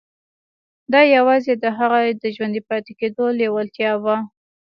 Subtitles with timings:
[0.93, 4.17] دا يوازې د هغه د ژوندي پاتې کېدو لېوالتیا وه.